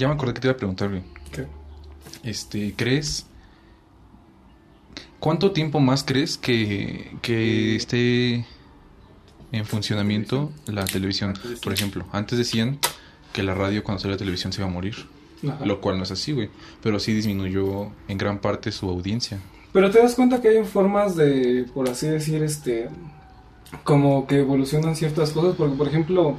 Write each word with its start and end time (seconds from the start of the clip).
Ya 0.00 0.08
me 0.08 0.14
acordé 0.14 0.32
que 0.32 0.40
te 0.40 0.46
iba 0.46 0.54
a 0.54 0.56
preguntar, 0.56 0.88
güey. 0.88 1.02
¿Qué? 1.30 1.46
Este, 2.22 2.72
¿crees? 2.74 3.26
¿Cuánto 5.18 5.50
tiempo 5.52 5.78
más 5.78 6.04
crees 6.04 6.38
que, 6.38 7.18
que 7.20 7.76
esté 7.76 8.46
en 9.52 9.66
funcionamiento 9.66 10.52
la 10.66 10.86
televisión? 10.86 11.34
Por 11.62 11.74
ejemplo, 11.74 12.06
antes 12.12 12.38
decían 12.38 12.78
que 13.34 13.42
la 13.42 13.54
radio 13.54 13.84
cuando 13.84 14.00
salió 14.00 14.14
la 14.14 14.18
televisión 14.18 14.54
se 14.54 14.62
iba 14.62 14.70
a 14.70 14.72
morir. 14.72 14.94
Ajá. 15.46 15.66
Lo 15.66 15.82
cual 15.82 15.98
no 15.98 16.04
es 16.04 16.10
así, 16.10 16.32
güey. 16.32 16.48
Pero 16.82 16.98
sí 16.98 17.12
disminuyó 17.12 17.92
en 18.08 18.16
gran 18.16 18.38
parte 18.38 18.72
su 18.72 18.88
audiencia. 18.88 19.38
Pero 19.70 19.90
te 19.90 19.98
das 19.98 20.14
cuenta 20.14 20.40
que 20.40 20.48
hay 20.48 20.64
formas 20.64 21.14
de, 21.14 21.66
por 21.74 21.90
así 21.90 22.08
decir, 22.08 22.42
este, 22.42 22.88
como 23.84 24.26
que 24.26 24.40
evolucionan 24.40 24.96
ciertas 24.96 25.32
cosas, 25.32 25.56
porque 25.56 25.76
por 25.76 25.88
ejemplo, 25.88 26.36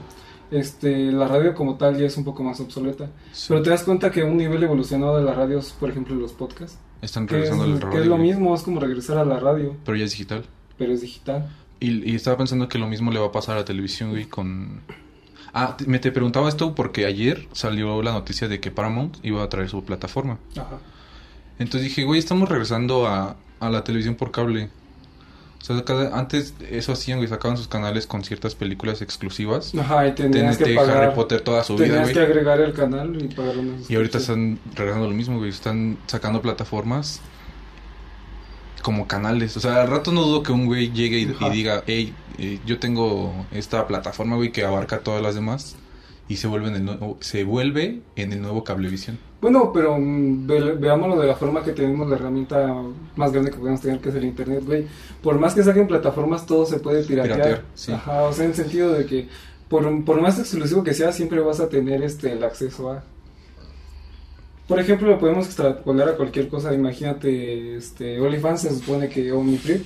este, 0.52 1.12
la 1.12 1.28
radio 1.28 1.56
como 1.56 1.76
tal 1.76 1.98
ya 1.98 2.06
es 2.06 2.18
un 2.18 2.24
poco 2.24 2.44
más 2.44 2.60
obsoleta. 2.60 3.10
Pero 3.48 3.62
te 3.62 3.70
das 3.70 3.84
cuenta 3.84 4.12
que 4.12 4.24
un 4.24 4.38
nivel 4.38 4.62
evolucionado 4.64 5.18
de 5.18 5.24
las 5.24 5.36
radios, 5.36 5.74
por 5.80 5.90
ejemplo, 5.90 6.16
los 6.16 6.34
podcasts, 6.34 6.78
Están 7.02 7.26
que 7.28 7.36
es, 7.36 7.50
regresando 7.50 7.64
al 7.74 7.80
que 7.80 7.86
radio. 7.86 8.02
es 8.02 8.08
lo 8.08 8.18
mismo, 8.18 8.54
es 8.56 8.62
como 8.62 8.80
regresar 8.80 9.18
a 9.18 9.26
la 9.26 9.40
radio, 9.40 9.76
Pero 9.86 9.98
ya 9.98 10.06
es 10.06 10.12
digital. 10.12 10.44
pero 10.78 10.94
es 10.94 11.02
digital. 11.02 11.50
Y, 11.80 12.12
y 12.12 12.16
estaba 12.16 12.38
pensando 12.38 12.68
que 12.70 12.78
lo 12.78 12.88
mismo 12.88 13.12
le 13.12 13.20
va 13.20 13.28
a 13.28 13.32
pasar 13.32 13.56
a 13.56 13.60
la 13.62 13.66
televisión, 13.66 14.12
güey, 14.12 14.26
con... 14.26 14.82
Ah, 15.54 15.76
te- 15.78 15.86
me 15.86 16.00
te 16.00 16.12
preguntaba 16.12 16.48
esto 16.48 16.76
porque 16.76 17.06
ayer 17.06 17.48
salió 17.54 18.02
la 18.04 18.12
noticia 18.14 18.48
de 18.48 18.60
que 18.60 18.72
Paramount 18.72 19.18
iba 19.24 19.42
a 19.44 19.50
traer 19.50 19.68
su 19.70 19.84
plataforma. 19.84 20.38
Ajá. 20.56 20.80
Entonces 21.60 21.90
dije, 21.90 22.04
güey, 22.04 22.20
estamos 22.20 22.48
regresando 22.50 23.08
a, 23.08 23.36
a 23.60 23.70
la 23.70 23.84
televisión 23.84 24.16
por 24.16 24.32
cable. 24.32 24.70
O 25.62 25.64
sea, 25.64 25.84
cada- 25.86 26.18
antes 26.18 26.56
eso 26.70 26.92
hacían, 26.94 27.20
güey, 27.20 27.30
sacaban 27.30 27.56
sus 27.56 27.68
canales 27.68 28.08
con 28.08 28.24
ciertas 28.24 28.56
películas 28.56 29.02
exclusivas. 29.02 29.74
Ajá, 29.76 30.08
y 30.08 30.14
tenías 30.14 30.58
TNT, 30.58 30.70
que 30.70 30.76
pagar, 30.76 31.04
Harry 31.04 31.16
Potter 31.16 31.42
toda 31.42 31.64
su 31.64 31.76
vida, 31.76 31.88
tenías 31.88 32.10
que 32.10 32.20
agregar 32.20 32.60
el 32.62 32.74
canal 32.74 33.22
y 33.22 33.28
pagar 33.34 33.58
una 33.58 33.74
Y 33.88 33.96
ahorita 33.96 34.18
están 34.18 34.60
regresando 34.76 35.08
lo 35.08 35.14
mismo, 35.14 35.38
güey. 35.38 35.50
Están 35.50 35.98
sacando 36.08 36.42
plataformas 36.42 37.22
como 38.82 39.08
canales. 39.08 39.56
O 39.58 39.60
sea, 39.60 39.82
al 39.84 39.88
rato 39.90 40.12
no 40.12 40.24
dudo 40.24 40.44
que 40.44 40.52
un 40.52 40.66
güey 40.66 40.92
llegue 40.92 41.20
y, 41.20 41.26
diga, 41.52 41.84
hey, 41.86 42.14
eh, 42.40 42.60
yo 42.66 42.80
tengo 42.80 43.46
esta 43.52 43.86
plataforma, 43.88 44.36
güey, 44.38 44.52
que 44.52 44.66
abarca 44.66 45.00
todas 45.00 45.22
las 45.22 45.36
demás. 45.36 45.76
Y 46.32 46.38
se 46.38 46.48
vuelve 46.48 46.70
en 46.70 46.76
el 46.76 46.86
nuevo, 46.86 47.18
se 47.20 47.44
vuelve 47.44 48.02
en 48.16 48.32
el 48.32 48.42
nuevo 48.42 48.64
Cablevisión. 48.64 49.18
Bueno, 49.42 49.72
pero 49.74 49.98
mm, 50.00 50.48
ve- 50.48 50.76
veámoslo 50.76 51.20
de 51.20 51.28
la 51.28 51.36
forma 51.36 51.62
que 51.62 51.74
tenemos 51.74 52.08
la 52.10 52.16
herramienta 52.16 52.74
más 53.18 53.34
grande 53.34 53.52
que 53.52 53.58
podemos 53.58 53.82
tener, 53.82 54.00
que 54.00 54.10
es 54.10 54.16
el 54.16 54.24
internet, 54.24 54.64
güey. 54.66 54.88
Por 55.22 55.38
más 55.40 55.54
que 55.54 55.62
saquen 55.64 55.88
plataformas, 55.88 56.46
todo 56.46 56.66
se 56.66 56.80
puede 56.80 57.04
piratear. 57.04 57.36
Piratear, 57.38 57.64
sí. 57.76 57.92
Ajá, 57.92 58.24
o 58.24 58.32
sea, 58.32 58.46
en 58.46 58.52
el 58.52 58.56
sentido 58.56 58.94
de 58.94 59.06
que 59.06 59.28
por, 59.68 60.06
por 60.06 60.22
más 60.22 60.40
exclusivo 60.40 60.84
que 60.86 60.94
sea, 60.94 61.12
siempre 61.12 61.42
vas 61.42 61.60
a 61.60 61.68
tener 61.68 62.02
este 62.02 62.32
el 62.32 62.44
acceso 62.46 62.92
a. 62.92 63.04
Por 64.70 64.80
ejemplo, 64.80 65.10
lo 65.10 65.20
podemos 65.20 65.48
extrapolar 65.48 66.08
a 66.10 66.16
cualquier 66.16 66.48
cosa. 66.48 66.74
Imagínate, 66.74 67.76
este, 67.76 68.22
OnlyFans 68.22 68.62
se 68.62 68.70
supone 68.74 69.10
que 69.10 69.32
OmniFree 69.34 69.82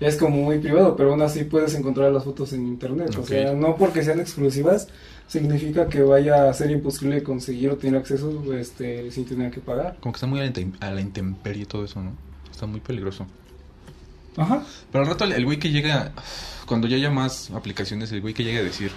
es 0.00 0.16
como 0.16 0.36
muy 0.36 0.58
privado, 0.58 0.96
pero 0.96 1.10
aún 1.10 1.22
así 1.22 1.44
puedes 1.44 1.74
encontrar 1.74 2.12
las 2.12 2.24
fotos 2.24 2.52
en 2.52 2.66
internet. 2.66 3.16
O 3.18 3.26
sea, 3.26 3.52
no 3.52 3.76
porque 3.76 4.02
sean 4.02 4.20
exclusivas 4.20 4.88
significa 5.28 5.88
que 5.88 6.02
vaya 6.02 6.48
a 6.48 6.54
ser 6.54 6.70
imposible 6.70 7.22
conseguir 7.22 7.70
o 7.70 7.76
tener 7.76 8.00
acceso 8.00 8.42
este, 8.54 9.10
sin 9.12 9.26
tener 9.26 9.50
que 9.50 9.60
pagar. 9.60 9.98
Como 10.00 10.12
que 10.12 10.16
está 10.16 10.26
muy 10.26 10.40
a 10.40 10.90
la, 10.90 11.00
intemperie 11.00 11.66
todo 11.66 11.84
eso, 11.84 12.02
¿no? 12.02 12.12
Está 12.50 12.66
muy 12.66 12.80
peligroso. 12.80 13.26
Ajá. 14.36 14.64
Pero 14.90 15.04
al 15.04 15.10
rato 15.10 15.24
el 15.24 15.44
güey 15.44 15.58
que 15.58 15.70
llega, 15.70 16.12
cuando 16.66 16.88
ya 16.88 16.96
haya 16.96 17.10
más 17.10 17.50
aplicaciones, 17.50 18.10
el 18.12 18.20
güey 18.20 18.34
que 18.34 18.44
llegue 18.44 18.58
a 18.58 18.62
decir, 18.62 18.90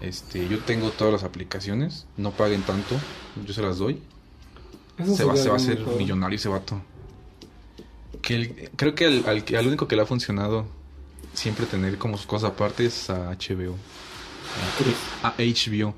este, 0.00 0.46
yo 0.48 0.58
tengo 0.58 0.90
todas 0.90 1.12
las 1.12 1.24
aplicaciones, 1.24 2.06
no 2.16 2.32
paguen 2.32 2.62
tanto, 2.62 2.96
yo 3.46 3.54
se 3.54 3.62
las 3.62 3.78
doy. 3.78 4.00
Eso 4.98 5.16
se 5.16 5.24
va, 5.24 5.36
se 5.36 5.48
va 5.48 5.54
a 5.54 5.56
hacer 5.56 5.80
millonario 5.98 6.36
ese 6.36 6.48
vato. 6.50 6.82
El- 8.34 8.70
creo 8.76 8.94
que 8.94 9.06
al, 9.06 9.24
al, 9.26 9.44
al 9.56 9.66
único 9.66 9.88
que 9.88 9.96
le 9.96 10.02
ha 10.02 10.06
funcionado 10.06 10.66
siempre 11.34 11.66
tener 11.66 11.98
como 11.98 12.16
sus 12.16 12.26
cosas 12.26 12.50
aparte 12.50 12.86
es 12.86 13.10
a 13.10 13.30
HBO. 13.32 13.76
A 15.22 15.34
HBO. 15.38 15.94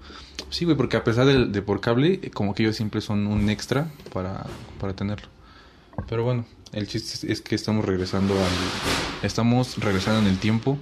Sí, 0.50 0.65
güey, 0.65 0.76
porque 0.76 0.97
a 0.97 1.04
pesar 1.04 1.26
de, 1.26 1.62
por 1.62 1.81
cable, 1.81 2.20
eh, 2.22 2.31
como 2.31 2.54
que 2.54 2.62
ellos 2.65 2.76
siempre 2.76 3.00
son 3.00 3.26
un 3.26 3.48
extra 3.48 3.91
para, 4.12 4.47
para 4.81 4.94
tenerlo. 4.94 5.28
Pero 6.09 6.25
bueno, 6.25 6.44
el 6.72 6.87
chiste 6.88 7.31
es 7.32 7.41
que 7.41 7.54
estamos 7.54 7.84
regresando 7.84 8.34
al... 8.34 9.25
Estamos 9.26 9.78
regresando 9.78 10.20
en 10.20 10.26
el 10.26 10.38
tiempo, 10.38 10.78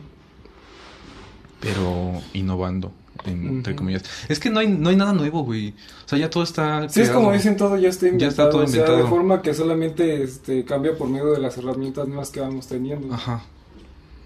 pero 1.61 2.13
innovando, 2.33 2.93
en- 3.25 3.47
entre 3.49 3.77
comillas. 3.77 4.03
Es 4.29 4.41
que 4.41 4.51
no 4.51 4.61
hay, 4.61 4.69
no 4.69 4.89
hay 4.89 4.97
nada 4.97 5.13
nuevo, 5.13 5.43
güey. 5.45 5.71
O 6.07 6.09
sea, 6.09 6.19
ya 6.19 6.31
todo 6.31 6.43
está... 6.43 6.89
Sí, 6.89 7.03
es 7.03 7.11
como 7.11 7.33
dicen 7.33 7.57
todo, 7.57 7.77
ya 7.77 7.89
está 7.91 8.07
Ya 8.07 8.13
inventado. 8.13 8.31
está 8.31 8.51
todo 8.51 8.63
o 8.65 8.67
sea, 8.67 8.83
de 8.83 8.87
inventado. 8.89 9.09
forma 9.09 9.43
que 9.43 9.55
solamente 9.55 10.23
este, 10.23 10.65
cambia 10.65 10.97
por 10.97 11.09
medio 11.09 11.31
de 11.33 11.39
las 11.41 11.57
herramientas 11.59 12.09
nuevas 12.09 12.31
que 12.31 12.41
vamos 12.41 12.67
teniendo. 12.67 13.15
Ajá. 13.15 13.45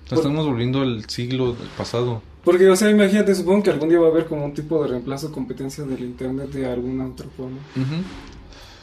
Por- 0.09 0.19
estamos 0.19 0.47
volviendo 0.47 0.83
al 0.83 1.09
siglo 1.09 1.56
pasado. 1.77 2.23
Porque, 2.44 2.69
o 2.69 2.77
sea, 2.77 2.91
imagínate, 2.91 3.34
supongo 3.34 3.62
que 3.62 3.71
algún 3.71 3.89
día 3.89 3.99
va 3.99 4.09
a 4.09 4.11
haber 4.11 4.27
como 4.27 4.44
un 4.44 4.53
tipo 4.53 4.83
de 4.83 4.89
reemplazo 4.91 5.33
competencia 5.33 5.83
del 5.84 6.00
internet 6.00 6.50
de 6.50 6.67
alguna 6.67 7.06
otra 7.06 7.27
forma. 7.37 7.56
Ujú. 7.75 8.03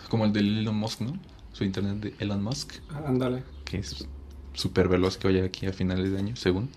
Como 0.09 0.25
el 0.25 0.34
de 0.34 0.40
Elon 0.40 0.75
Musk, 0.75 1.01
¿no? 1.01 1.13
Su 1.53 1.63
internet 1.63 1.97
de 1.97 2.13
Elon 2.19 2.44
Musk, 2.44 2.73
Ah, 2.90 3.03
Ándale. 3.07 3.44
que 3.66 3.78
es 3.78 4.07
súper 4.53 4.88
veloz 4.88 5.17
que 5.17 5.28
vaya 5.28 5.45
aquí 5.45 5.67
a 5.67 5.73
finales 5.73 6.11
de 6.11 6.17
año, 6.17 6.35
según. 6.35 6.69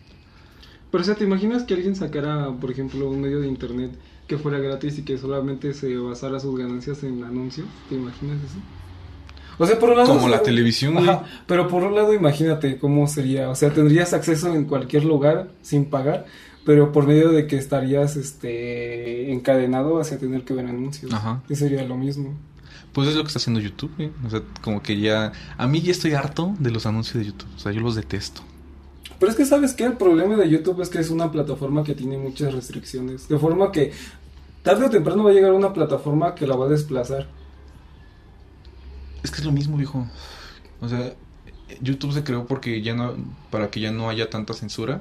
Pero, 0.95 1.03
o 1.03 1.05
sea, 1.07 1.17
¿te 1.17 1.25
imaginas 1.25 1.65
que 1.65 1.75
alguien 1.75 1.97
sacara, 1.97 2.53
por 2.53 2.71
ejemplo, 2.71 3.11
un 3.11 3.21
medio 3.21 3.41
de 3.41 3.49
internet 3.49 3.91
que 4.29 4.39
fuera 4.39 4.61
gratis 4.61 4.97
y 4.97 5.03
que 5.03 5.19
solamente 5.19 5.75
se 5.75 5.97
basara 5.97 6.39
sus 6.39 6.57
ganancias 6.57 7.03
en 7.03 7.25
anuncios? 7.25 7.67
¿Te 7.89 7.97
imaginas 7.97 8.37
eso? 8.37 8.59
O 9.59 9.67
sea, 9.67 9.77
por 9.77 9.91
un 9.91 9.97
lado... 9.97 10.15
Como 10.15 10.29
la 10.29 10.41
televisión, 10.41 10.95
güey. 10.95 11.09
Ajá, 11.09 11.25
pero 11.49 11.67
por 11.67 11.83
un 11.83 11.97
lado 11.97 12.15
imagínate 12.15 12.79
cómo 12.79 13.09
sería, 13.09 13.51
o 13.51 13.57
sea, 13.57 13.75
tendrías 13.75 14.13
acceso 14.13 14.55
en 14.55 14.67
cualquier 14.67 15.05
lugar 15.05 15.51
sin 15.63 15.87
pagar, 15.87 16.27
pero 16.65 16.93
por 16.93 17.09
medio 17.09 17.33
de 17.33 17.49
que 17.49 17.57
estarías 17.57 18.15
este 18.15 19.33
encadenado 19.33 20.01
hacia 20.01 20.17
tener 20.21 20.45
que 20.45 20.55
ver 20.55 20.67
anuncios. 20.67 21.13
Ajá. 21.13 21.43
Que 21.49 21.57
sería 21.57 21.83
lo 21.83 21.97
mismo. 21.97 22.39
Pues 22.93 23.09
es 23.09 23.17
lo 23.17 23.23
que 23.23 23.27
está 23.27 23.41
haciendo 23.41 23.59
YouTube, 23.59 23.91
güey. 23.97 24.13
O 24.25 24.31
sea, 24.31 24.43
como 24.63 24.81
que 24.81 25.01
ya... 25.01 25.33
A 25.59 25.67
mí 25.67 25.81
ya 25.81 25.91
estoy 25.91 26.13
harto 26.13 26.55
de 26.61 26.71
los 26.71 26.87
anuncios 26.87 27.19
de 27.19 27.25
YouTube. 27.33 27.49
O 27.57 27.59
sea, 27.59 27.73
yo 27.73 27.81
los 27.81 27.97
detesto. 27.97 28.43
Pero 29.19 29.31
es 29.31 29.37
que 29.37 29.45
sabes 29.47 29.73
que 29.75 29.85
el 29.85 29.95
problema 29.97 30.37
de 30.37 30.49
YouTube 30.49 30.81
es 30.81 30.89
que 30.89 30.99
es 30.99 31.11
una 31.11 31.31
plataforma 31.31 31.85
que 31.85 31.95
tiene 31.95 32.19
muchas 32.19 32.53
restricciones, 32.53 33.29
de 33.29 33.39
forma 33.39 33.71
que 33.73 33.93
tarde 34.63 34.87
o 34.87 34.91
temprano 34.91 35.25
va 35.25 35.31
a 35.31 35.35
llegar 35.35 35.53
una 35.53 35.73
plataforma 35.73 36.35
que 36.35 36.47
la 36.47 36.57
va 36.57 36.67
a 36.67 36.69
desplazar. 36.69 37.29
Es 39.23 39.31
que 39.31 39.39
es 39.39 39.45
lo 39.45 39.53
mismo, 39.53 39.77
viejo. 39.77 40.07
O 40.81 40.89
sea, 40.89 41.15
YouTube 41.81 42.13
se 42.13 42.25
creó 42.25 42.47
porque 42.47 42.83
ya 42.83 42.95
no... 42.95 43.15
Para 43.51 43.71
que 43.71 43.81
ya 43.81 43.91
no 43.91 44.09
haya 44.11 44.29
tanta 44.29 44.53
censura. 44.53 45.01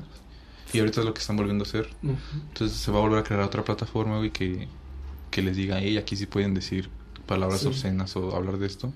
Y 0.71 0.79
ahorita 0.79 1.01
es 1.01 1.05
lo 1.05 1.13
que 1.13 1.19
están 1.21 1.35
volviendo 1.35 1.65
a 1.65 1.67
hacer. 1.67 1.89
Entonces 2.01 2.77
se 2.77 2.91
va 2.91 2.99
a 2.99 3.01
volver 3.01 3.19
a 3.19 3.23
crear 3.23 3.41
otra 3.41 3.63
plataforma, 3.63 4.17
güey, 4.17 4.31
que, 4.31 4.67
que 5.29 5.41
les 5.41 5.55
diga, 5.57 5.79
hey, 5.79 5.97
aquí 5.97 6.15
sí 6.15 6.25
pueden 6.25 6.53
decir 6.53 6.89
palabras 7.27 7.61
Sí. 7.61 7.67
obscenas 7.67 8.15
o 8.15 8.35
hablar 8.35 8.57
de 8.57 8.67
esto. 8.67 8.91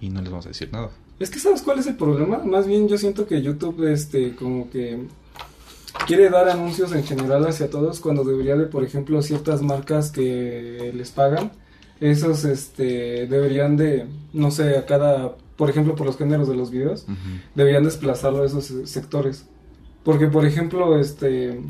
Y 0.00 0.08
no 0.10 0.20
les 0.22 0.30
vamos 0.30 0.46
a 0.46 0.50
decir 0.50 0.70
nada. 0.72 0.90
Es 1.18 1.30
que 1.30 1.38
sabes 1.38 1.62
cuál 1.62 1.78
es 1.78 1.86
el 1.86 1.96
problema. 1.96 2.38
Más 2.38 2.66
bien 2.66 2.88
yo 2.88 2.98
siento 2.98 3.26
que 3.26 3.42
YouTube, 3.42 3.84
este, 3.90 4.34
como 4.34 4.68
que 4.70 5.06
quiere 6.06 6.28
dar 6.28 6.48
anuncios 6.48 6.92
en 6.92 7.04
general 7.04 7.46
hacia 7.46 7.70
todos 7.70 8.00
cuando 8.00 8.24
debería 8.24 8.56
de, 8.56 8.66
por 8.66 8.84
ejemplo, 8.84 9.22
ciertas 9.22 9.62
marcas 9.62 10.10
que 10.10 10.92
les 10.94 11.10
pagan, 11.10 11.52
esos, 12.00 12.44
este, 12.44 13.26
deberían 13.26 13.76
de, 13.76 14.06
no 14.32 14.50
sé, 14.50 14.76
a 14.76 14.86
cada, 14.86 15.36
por 15.56 15.70
ejemplo, 15.70 15.94
por 15.94 16.06
los 16.06 16.18
géneros 16.18 16.48
de 16.48 16.56
los 16.56 16.70
videos, 16.70 17.06
deberían 17.54 17.84
desplazarlo 17.84 18.42
a 18.42 18.46
esos 18.46 18.72
sectores. 18.84 19.46
Porque, 20.02 20.26
por 20.26 20.44
ejemplo, 20.44 20.98
este 20.98 21.60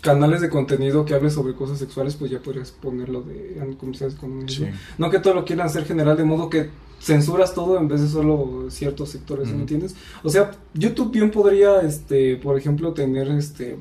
canales 0.00 0.40
de 0.40 0.48
contenido 0.48 1.04
que 1.04 1.14
hable 1.14 1.30
sobre 1.30 1.54
cosas 1.54 1.78
sexuales, 1.78 2.14
pues 2.16 2.30
ya 2.30 2.38
podrías 2.38 2.70
ponerlo 2.70 3.22
de 3.22 3.76
comerciales 3.78 4.14
con 4.16 4.48
Sí. 4.48 4.66
No 4.98 5.10
que 5.10 5.18
todo 5.18 5.34
lo 5.34 5.44
quieran 5.44 5.66
hacer 5.66 5.84
general, 5.84 6.16
de 6.16 6.24
modo 6.24 6.48
que 6.48 6.70
censuras 7.04 7.52
todo 7.52 7.78
en 7.78 7.86
vez 7.86 8.00
de 8.00 8.08
solo 8.08 8.70
ciertos 8.70 9.10
sectores, 9.10 9.48
¿sí 9.48 9.54
¿me 9.54 9.60
entiendes? 9.60 9.94
O 10.22 10.30
sea, 10.30 10.52
YouTube 10.72 11.12
bien 11.12 11.30
podría, 11.30 11.80
este, 11.80 12.36
por 12.36 12.56
ejemplo, 12.56 12.94
tener, 12.94 13.28
este, 13.28 13.76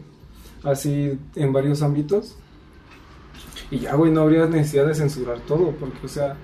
así 0.64 1.18
en 1.36 1.54
varios 1.54 1.82
ámbitos. 1.82 2.36
Y 3.72 3.80
ya, 3.80 3.96
güey, 3.96 4.12
no 4.12 4.22
habría 4.22 4.46
necesidad 4.46 4.86
de 4.86 4.94
censurar 4.94 5.40
todo, 5.40 5.72
porque, 5.80 6.06
o 6.06 6.10
sea, 6.10 6.36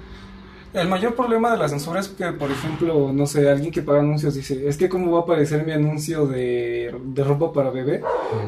el 0.73 0.87
mayor 0.87 1.15
problema 1.15 1.51
de 1.51 1.57
la 1.57 1.67
censura 1.67 1.99
es 1.99 2.07
que, 2.07 2.31
por 2.31 2.49
ejemplo, 2.49 3.11
no 3.11 3.25
sé, 3.25 3.49
alguien 3.49 3.71
que 3.71 3.81
paga 3.81 3.99
anuncios 3.99 4.35
dice, 4.35 4.65
es 4.65 4.77
que 4.77 4.87
cómo 4.87 5.11
va 5.11 5.19
a 5.19 5.21
aparecer 5.23 5.65
mi 5.65 5.73
anuncio 5.73 6.27
de, 6.27 6.95
de 7.03 7.23
ropa 7.25 7.51
para 7.51 7.71
bebé 7.71 8.01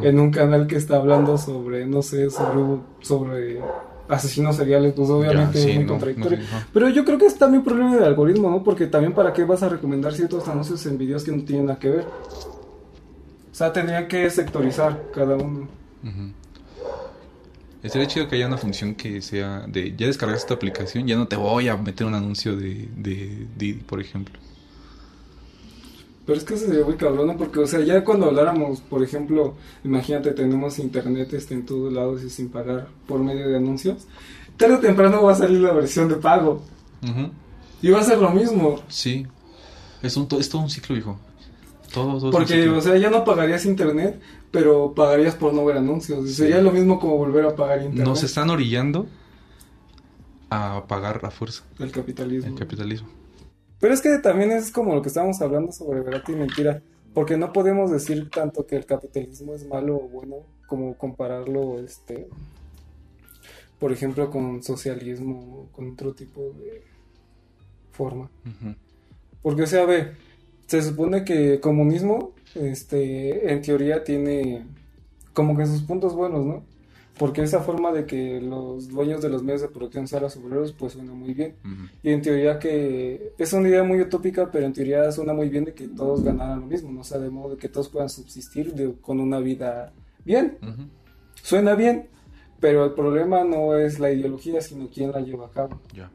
en 0.04 0.20
un 0.20 0.32
canal 0.32 0.68
que 0.68 0.78
está 0.78 0.96
hablando 0.96 1.38
sobre, 1.38 1.86
no 1.86 2.02
sé, 2.02 2.30
sobre, 2.30 2.80
sobre 3.02 3.60
asesinos 4.10 4.56
seriales, 4.56 4.94
pues 4.94 5.10
obviamente 5.10 5.58
Ya, 5.60 5.64
sí, 5.64 5.70
es 5.72 5.76
muy 5.76 5.84
no, 5.86 5.92
contradictorio. 5.92 6.40
no. 6.40 6.46
Pero 6.74 6.90
yo 6.90 7.06
creo 7.06 7.18
que 7.18 7.26
es 7.28 7.38
también 7.38 7.64
problema 7.64 7.96
del 7.96 8.04
algoritmo, 8.04 8.50
¿no? 8.50 8.64
Porque 8.64 8.88
también 8.88 9.14
para 9.14 9.32
qué 9.34 9.44
vas 9.46 9.64
a 9.64 9.70
recomendar 9.70 10.14
ciertos 10.14 10.48
anuncios 10.48 10.86
en 10.86 10.98
videos 10.98 11.24
que 11.24 11.32
no 11.32 11.44
tienen 11.44 11.66
nada 11.68 11.80
que 11.80 11.90
ver. 11.90 12.06
O 12.06 13.56
sea, 13.56 13.72
tendrían 13.74 14.08
que 14.08 14.30
sectorizar 14.30 15.02
cada 15.14 15.36
uno. 15.36 15.68
Ujú. 16.04 16.32
Estaría 17.84 18.08
chido 18.08 18.28
que 18.28 18.36
haya 18.36 18.48
una 18.48 18.58
función 18.58 18.94
que 18.94 19.22
sea 19.22 19.66
de 19.68 19.96
ya 19.96 20.06
descargaste 20.08 20.44
esta 20.44 20.54
aplicación, 20.54 21.08
ya 21.08 21.16
no 21.16 21.28
te 21.28 21.36
voy 21.36 21.68
a 21.68 21.76
meter 21.78 22.06
un 22.06 22.14
anuncio 22.14 22.56
de, 22.56 22.88
de 22.96 23.48
Didi, 23.58 23.80
por 23.80 24.00
ejemplo. 24.00 24.38
Pero 26.32 26.40
es 26.40 26.46
que 26.46 26.54
eso 26.54 26.66
sería 26.68 26.86
muy 26.86 26.96
cabrón, 26.96 27.28
¿no? 27.28 27.36
porque, 27.36 27.60
o 27.60 27.68
sea, 27.68 27.82
ya 27.82 28.06
cuando 28.06 28.28
habláramos, 28.28 28.80
por 28.80 29.04
ejemplo, 29.04 29.56
imagínate, 29.84 30.32
tenemos 30.32 30.80
internet 30.80 31.34
este, 31.34 31.56
en 31.56 31.66
todos 31.66 31.92
lados 31.92 32.24
y 32.24 32.30
sin 32.30 32.48
pagar 32.48 32.88
por 33.06 33.20
medio 33.20 33.50
de 33.50 33.58
anuncios, 33.58 34.08
tarde 34.56 34.76
o 34.76 34.80
temprano 34.80 35.22
va 35.24 35.34
a 35.34 35.36
salir 35.36 35.60
la 35.60 35.74
versión 35.74 36.08
de 36.08 36.16
pago. 36.16 36.62
Ujú. 37.04 37.32
Y 37.82 37.90
va 37.90 38.00
a 38.00 38.04
ser 38.04 38.18
lo 38.20 38.30
mismo. 38.30 38.80
Sí. 38.88 39.28
Es, 40.02 40.16
un, 40.16 40.26
to- 40.30 40.40
es 40.40 40.48
todo 40.48 40.62
un 40.62 40.70
ciclo, 40.70 40.96
hijo. 40.96 41.20
Todo, 41.94 42.18
todo 42.18 42.32
Porque, 42.32 42.70
o 42.70 42.80
sea, 42.80 42.96
ya 42.96 43.10
no 43.10 43.26
pagarías 43.26 43.66
internet, 43.66 44.18
pero 44.52 44.94
pagarías 44.94 45.36
por 45.36 45.54
no 45.54 45.66
ver 45.66 45.76
anuncios. 45.76 46.26
Y 46.30 46.34
sería 46.34 46.62
lo 46.62 46.72
mismo 46.72 46.98
como 46.98 47.18
volver 47.18 47.46
a 47.46 47.54
pagar 47.58 47.80
internet. 47.82 48.06
Nos 48.08 48.24
están 48.24 48.50
orillando 48.50 49.06
a 50.50 50.86
pagar 50.88 51.20
a 51.26 51.32
fuerza 51.32 51.64
El 51.80 51.92
capitalismo. 51.92 52.48
el 52.54 52.56
capitalismo. 52.56 53.10
Pero 53.82 53.94
es 53.94 54.02
que 54.02 54.20
también 54.20 54.52
es 54.52 54.72
como 54.72 54.96
lo 54.96 55.02
que 55.02 55.10
estábamos 55.10 55.42
hablando 55.42 55.72
sobre 55.72 56.02
verdad 56.02 56.24
y 56.28 56.34
mentira. 56.34 56.82
Porque 57.14 57.36
no 57.36 57.52
podemos 57.52 57.92
decir 57.92 58.30
tanto 58.30 58.66
que 58.66 58.78
el 58.78 58.86
capitalismo 58.86 59.54
es 59.54 59.68
malo 59.68 59.98
o 59.98 60.08
bueno 60.08 60.38
como 60.68 60.96
compararlo, 60.98 61.80
este, 61.80 62.30
por 63.80 63.92
ejemplo, 63.92 64.30
con 64.30 64.64
socialismo 64.64 65.40
o 65.40 65.76
con 65.76 65.92
otro 65.92 66.14
tipo 66.14 66.42
de 66.42 66.84
forma. 67.92 68.30
Porque, 69.42 69.64
o 69.64 69.68
sea, 69.68 69.86
ve, 69.86 70.14
se 70.68 70.82
supone 70.82 71.26
que 71.26 71.60
comunismo, 71.60 72.32
este, 72.56 73.52
en 73.52 73.62
teoría 73.62 74.06
tiene 74.06 74.66
como 75.34 75.58
que 75.58 75.66
sus 75.66 75.82
puntos 75.82 76.16
buenos, 76.16 76.46
¿no? 76.46 76.64
Porque 77.18 77.44
esa 77.44 77.60
forma 77.62 77.92
de 77.92 78.06
que 78.06 78.42
los 78.42 78.88
dueños 78.88 79.22
de 79.22 79.30
los 79.30 79.44
medios 79.44 79.62
de 79.62 79.68
producción 79.68 80.08
sean 80.08 80.24
los 80.24 80.36
obreros, 80.38 80.72
pues 80.72 80.94
suena 80.94 81.14
muy 81.14 81.34
bien. 81.34 81.56
Y 82.02 82.10
en 82.10 82.22
teoría 82.22 82.58
que 82.58 83.34
es 83.38 83.54
una 83.54 83.68
idea 83.70 83.84
muy 83.84 84.02
utópica, 84.02 84.50
pero 84.50 84.66
en 84.66 84.74
teoría 84.74 85.12
suena 85.12 85.34
muy 85.34 85.50
bien 85.50 85.66
de 85.66 85.74
que 85.74 85.88
todos 85.88 86.24
ganaran 86.24 86.62
lo 86.62 86.66
mismo, 86.66 86.92
¿no? 86.92 87.02
O 87.02 87.04
sea, 87.04 87.20
de 87.20 87.30
modo 87.30 87.52
de 87.52 87.58
que 87.58 87.70
todos 87.70 87.90
puedan 87.90 88.10
subsistir 88.10 88.74
de- 88.74 88.96
con 89.02 89.20
una 89.20 89.40
vida 89.40 89.92
bien. 90.26 90.58
Suena 91.44 91.76
bien, 91.76 92.08
pero 92.60 92.86
el 92.86 92.94
problema 92.94 93.44
no 93.44 93.76
es 93.76 94.00
la 94.00 94.12
ideología, 94.12 94.62
sino 94.62 94.90
quién 94.90 95.12
la 95.12 95.20
lleva 95.22 95.46
a 95.48 95.52
cabo. 95.52 95.80
Ya. 95.94 96.10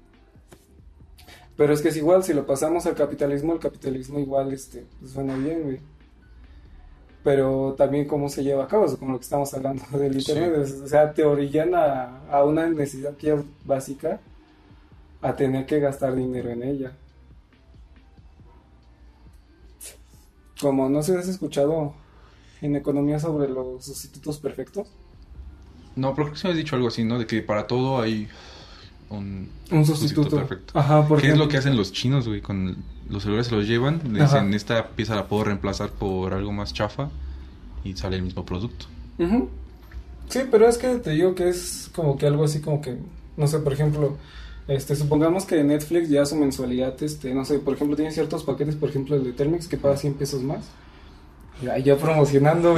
Pero 1.56 1.72
es 1.72 1.81
que 1.82 1.88
es 1.88 1.96
igual, 1.96 2.22
si 2.25 2.34
lo 2.34 2.44
pasamos 2.46 2.84
al 2.87 2.94
capitalismo, 2.94 3.52
el 3.52 3.58
capitalismo 3.60 4.19
igual 4.19 4.52
este, 4.52 4.84
pues 4.98 5.12
suena 5.12 5.37
bien, 5.37 5.62
güey. 5.62 5.78
Pero 7.26 7.75
también 7.76 8.05
cómo 8.06 8.28
se 8.28 8.44
lleva 8.44 8.62
a 8.62 8.69
cabo, 8.69 8.87
como 8.99 9.11
lo 9.11 9.19
que 9.19 9.25
estamos 9.25 9.52
hablando 9.52 9.82
del 9.99 10.17
internet. 10.17 10.73
O 10.84 10.87
sea, 10.87 11.12
te 11.12 11.25
orillan 11.25 11.75
a, 11.75 12.20
a 12.31 12.44
una 12.44 12.69
necesidad 12.69 13.17
que 13.17 13.32
es 13.32 13.40
básica 13.64 14.20
a 15.20 15.34
tener 15.34 15.67
que 15.67 15.81
gastar 15.81 16.14
dinero 16.14 16.50
en 16.50 16.62
ella. 16.62 16.93
Como 20.61 20.88
no 20.88 21.02
sé 21.02 21.14
si 21.14 21.19
has 21.19 21.26
escuchado 21.26 21.94
en 22.62 22.76
economía 22.76 23.19
sobre 23.19 23.49
los 23.49 23.84
sustitutos 23.84 24.38
perfectos. 24.38 24.87
No, 25.96 26.14
pero 26.14 26.26
creo 26.26 26.34
que 26.34 26.38
sí 26.38 26.46
me 26.46 26.52
has 26.52 26.58
dicho 26.58 26.76
algo 26.76 26.87
así, 26.87 27.02
¿no? 27.02 27.19
De 27.19 27.26
que 27.26 27.43
para 27.43 27.67
todo 27.67 28.00
hay 28.00 28.29
un, 29.11 29.49
Un 29.70 29.85
sustituto. 29.87 30.37
perfecto. 30.37 30.79
Ajá, 30.79 31.06
¿Qué 31.20 31.29
es 31.31 31.38
lo 31.38 31.49
que 31.49 31.56
hacen 31.58 31.76
los 31.76 31.93
chinos, 31.93 32.26
güey? 32.26 32.41
Con 32.41 32.76
los 33.08 33.23
celulares 33.23 33.47
se 33.49 33.55
los 33.55 33.67
llevan, 33.67 34.00
Ajá. 34.20 34.25
dicen, 34.41 34.55
esta 34.55 34.88
pieza 34.88 35.14
la 35.14 35.26
puedo 35.29 35.44
reemplazar 35.44 35.91
por 35.91 36.32
algo 36.35 36.53
más 36.53 36.73
chafa 36.75 37.08
y 37.85 37.94
sale 37.94 38.17
el 38.17 38.23
mismo 38.23 38.44
producto. 38.44 38.87
Ujú. 39.19 39.49
Sí, 40.29 40.41
pero 40.50 40.69
es 40.69 40.76
que 40.79 40.97
te 40.97 41.11
digo 41.11 41.35
que 41.35 41.49
es 41.49 41.88
como 41.94 42.19
que 42.19 42.26
algo 42.26 42.44
así 42.44 42.61
como 42.61 42.81
que, 42.82 42.99
no 43.37 43.47
sé, 43.47 43.61
por 43.61 43.73
ejemplo, 43.73 44.17
este, 44.67 44.97
supongamos 44.97 45.44
que 45.44 45.62
Netflix 45.62 46.08
ya 46.08 46.26
su 46.26 46.35
mensualidad, 46.35 47.00
este, 47.03 47.32
no 47.32 47.44
sé, 47.44 47.61
por 47.61 47.75
ejemplo, 47.75 47.94
tiene 47.94 48.11
ciertos 48.11 48.43
paquetes, 48.43 48.75
por 48.75 48.88
ejemplo, 48.91 49.14
el 49.14 49.23
de 49.23 49.32
Telmex 49.32 49.69
que 49.69 49.76
paga 49.76 49.97
100 49.97 50.14
pesos 50.14 50.43
más. 50.43 50.64
Ya, 51.62 51.79
ya 51.79 51.97
promocionando. 51.97 52.76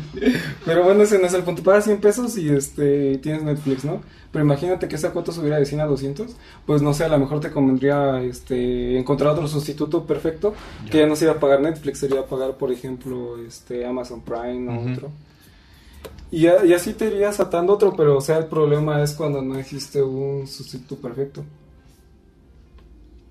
Pero 0.66 0.84
bueno, 0.84 1.02
ese 1.02 1.18
no 1.18 1.26
es 1.26 1.32
el 1.34 1.42
punto. 1.42 1.62
Pagas 1.62 1.84
100 1.84 2.00
pesos 2.00 2.36
y 2.36 2.50
este, 2.50 3.16
tienes 3.18 3.42
Netflix, 3.42 3.84
¿no? 3.84 4.02
Pero 4.30 4.44
imagínate 4.44 4.88
que 4.88 4.96
esa 4.96 5.10
cuota 5.12 5.32
subiera 5.32 5.58
de 5.58 5.64
100 5.66 5.80
a 5.80 5.86
200. 5.86 6.36
Pues 6.66 6.82
no 6.82 6.92
sé, 6.92 7.04
a 7.04 7.08
lo 7.08 7.18
mejor 7.18 7.40
te 7.40 7.50
convendría 7.50 8.22
este, 8.22 8.98
encontrar 8.98 9.30
otro 9.32 9.48
sustituto 9.48 10.04
perfecto 10.06 10.54
que 10.90 10.98
ya 10.98 11.06
no 11.06 11.16
se 11.16 11.24
iba 11.24 11.34
a 11.34 11.40
pagar 11.40 11.60
Netflix, 11.60 11.98
sería 11.98 12.24
pagar, 12.26 12.56
por 12.56 12.70
ejemplo, 12.70 13.38
este, 13.44 13.86
Amazon 13.86 14.20
Prime 14.20 14.70
o 14.70 14.92
otro. 14.92 15.10
Y, 16.30 16.46
a- 16.46 16.64
y 16.64 16.72
así 16.74 16.92
te 16.92 17.06
irías 17.06 17.40
atando 17.40 17.72
otro, 17.72 17.94
pero 17.96 18.18
o 18.18 18.20
sea, 18.20 18.36
el 18.38 18.46
problema 18.46 19.02
es 19.02 19.14
cuando 19.14 19.42
no 19.42 19.58
existe 19.58 20.02
un 20.02 20.46
sustituto 20.46 20.96
perfecto. 21.00 21.42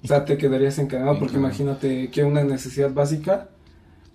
O 0.03 0.07
sea, 0.07 0.25
te 0.25 0.37
quedarías 0.37 0.77
encadenado 0.79 1.19
porque 1.19 1.35
imagínate 1.37 2.09
que 2.09 2.23
una 2.23 2.43
necesidad 2.43 2.91
básica, 2.91 3.49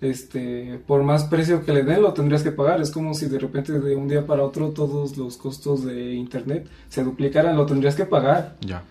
este, 0.01 0.79
por 0.85 1.03
más 1.03 1.23
precio 1.25 1.63
que 1.65 1.71
le 1.73 1.83
den, 1.83 2.01
lo 2.01 2.13
tendrías 2.13 2.43
que 2.43 2.51
pagar. 2.51 2.81
Es 2.81 2.91
como 2.91 3.13
si 3.13 3.27
de 3.27 3.39
repente 3.39 3.79
de 3.79 3.95
un 3.95 4.07
día 4.07 4.25
para 4.25 4.43
otro 4.43 4.69
todos 4.71 5.17
los 5.17 5.37
costos 5.37 5.83
de 5.85 6.13
internet 6.13 6.67
se 6.89 7.03
duplicaran, 7.03 7.55
lo 7.55 7.65
tendrías 7.65 7.95
que 7.95 8.05
pagar. 8.05 8.57
Ya. 8.61 8.83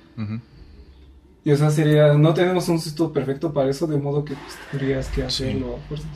Y 1.44 1.50
o 1.52 1.56
sea, 1.56 1.70
sería, 1.70 2.14
no 2.14 2.32
tenemos 2.32 2.68
un 2.68 2.78
sustituto 2.78 3.12
perfecto 3.12 3.52
para 3.52 3.68
eso, 3.68 3.86
de 3.86 3.98
modo 3.98 4.24
que 4.24 4.34
pues, 4.34 4.54
tendrías 4.70 5.08
que 5.08 5.16
Sí. 5.30 5.44
hacerlo 5.44 5.76
a 5.76 5.88
fuerzas. 5.88 6.08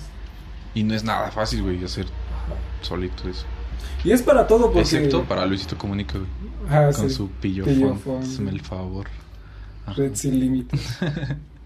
Y 0.74 0.82
no 0.82 0.94
es 0.94 1.04
nada 1.04 1.30
fácil, 1.30 1.62
güey, 1.62 1.82
hacer 1.84 2.06
solito 2.82 3.28
eso. 3.28 3.44
Y 4.04 4.12
es 4.12 4.22
para 4.22 4.46
todo 4.46 4.66
porque... 4.66 4.80
Excepto 4.80 5.24
para 5.24 5.44
Luisito 5.44 5.76
Comunica, 5.76 6.14
güey. 6.18 6.30
Ah, 6.70 6.90
Con 6.94 7.08
sí. 7.10 7.14
su. 7.16 7.28
Pillofón. 7.28 8.22
Hazme 8.22 8.50
el 8.50 8.60
favor. 8.60 9.06
Ajá. 9.86 9.94
Red 9.96 10.14
sin 10.14 10.38
límites. 10.38 10.98